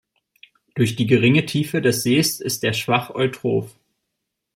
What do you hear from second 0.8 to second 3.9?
die geringe Tiefe des Sees ist er schwach eutroph.